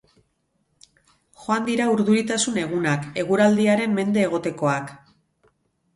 [1.41, 4.91] Joan dira urduritasun egunak, eguraldiaren mende egotekoak.